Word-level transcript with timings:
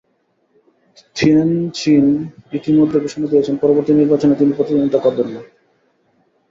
Thin 1.15 1.39
চেন 1.73 2.05
ইতিমধ্যে 2.53 2.97
ঘোষণা 2.99 3.27
দিয়েছেন, 3.27 3.55
পরবর্তী 3.61 3.91
নির্বাচনে 3.93 4.35
তিনি 4.35 4.51
প্রতিদ্বন্দ্বিতা 4.53 4.99
করবেন 4.99 5.27
না। 5.27 5.41